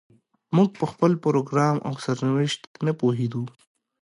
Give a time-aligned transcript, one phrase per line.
[0.55, 3.43] موږ په خپل پروګرام او سرنوشت نه پوهېدو.